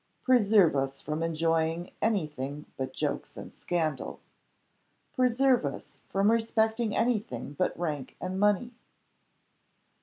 [0.23, 4.19] Preserve us from enjoying any thing but jokes and scandal!
[5.15, 8.73] Preserve us from respecting any thing but rank and money!